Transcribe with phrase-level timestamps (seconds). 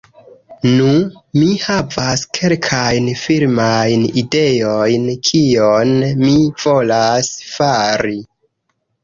[0.67, 0.93] Nu,
[1.41, 5.93] mi havas kelkajn filmajn ideojn kion
[6.25, 6.33] mi
[6.65, 8.19] volas fari